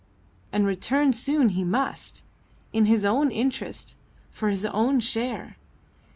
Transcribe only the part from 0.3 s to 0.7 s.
And